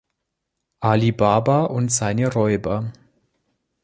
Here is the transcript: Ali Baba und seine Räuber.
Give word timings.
Ali 0.79 1.11
Baba 1.11 1.65
und 1.65 1.91
seine 1.91 2.33
Räuber. 2.33 2.91